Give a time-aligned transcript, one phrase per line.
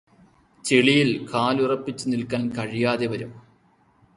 [0.65, 3.31] ചെളിയില് കാലുറപ്പിച്ചു നില്ക്കാന് കഴിയാതെ വരും